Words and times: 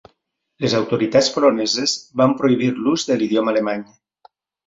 Les 0.63 0.75
autoritats 0.77 1.27
poloneses 1.33 1.93
van 2.21 2.33
prohibir 2.41 2.69
l'ús 2.85 3.05
de 3.11 3.17
l'idioma 3.19 3.55
alemany. 3.57 3.87